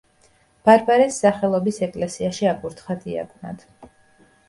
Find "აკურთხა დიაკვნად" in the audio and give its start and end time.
2.57-3.67